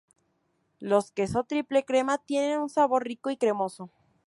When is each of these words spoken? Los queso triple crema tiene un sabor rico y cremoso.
Los 0.79 1.11
queso 1.11 1.43
triple 1.43 1.85
crema 1.85 2.17
tiene 2.17 2.57
un 2.57 2.69
sabor 2.69 3.03
rico 3.03 3.29
y 3.29 3.37
cremoso. 3.37 3.91